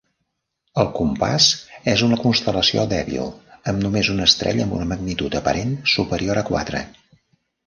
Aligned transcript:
El 0.83 0.87
Compàs 0.99 1.49
és 1.93 2.03
una 2.07 2.17
constel·lació 2.23 2.85
dèbil, 2.93 3.29
amb 3.73 3.85
només 3.85 4.11
una 4.15 4.27
estrella 4.31 4.67
amb 4.69 4.75
una 4.79 4.89
magnitud 4.95 5.39
aparent 5.43 5.77
superior 5.99 6.43
a 6.45 6.47
quatre. 6.51 6.83